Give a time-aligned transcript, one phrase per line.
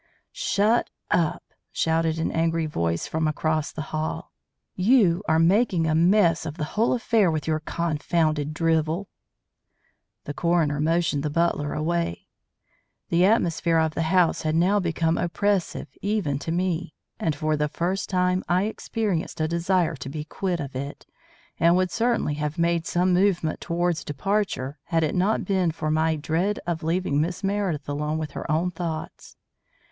[0.33, 4.31] "Shut up!" shouted an angry voice from across the hall.
[4.75, 9.09] "You are making a mess of the whole affair with your confounded drivel."
[10.23, 12.25] The coroner motioned the butler away.
[13.09, 17.69] The atmosphere of the house had now become oppressive even to me, and for the
[17.69, 21.05] first time I experienced a desire to be quit of it,
[21.59, 26.15] and would certainly have made some movement towards departure had it not been for my
[26.15, 29.35] dread of leaving Miss Meredith alone with her own thoughts.